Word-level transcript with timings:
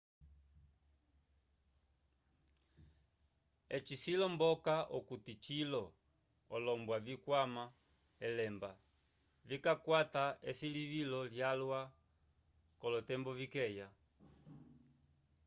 eci 3.75 3.95
cilomboloka 4.03 4.75
okuti 4.97 5.33
cilo 5.43 5.83
olombwa 6.55 6.97
vikwama 7.05 7.63
elemba 8.27 8.71
vikakwata 9.47 10.23
esilivilo 10.51 11.19
lyalwa 11.33 11.81
k'olotembo 12.79 13.31
vikeya 13.39 13.87